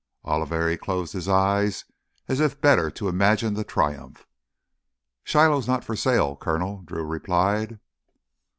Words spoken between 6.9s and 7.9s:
replied.